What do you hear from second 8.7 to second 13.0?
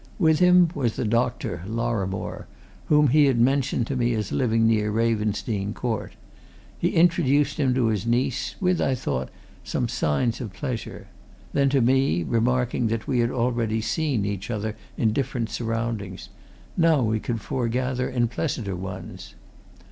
I thought, some signs of pleasure; then to me, remarking